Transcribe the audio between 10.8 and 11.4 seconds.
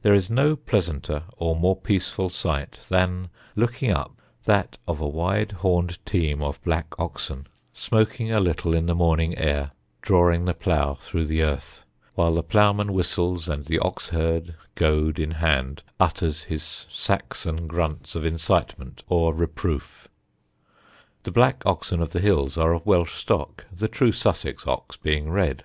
through